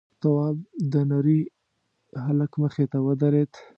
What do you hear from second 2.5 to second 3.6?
مخې ته ودرېد: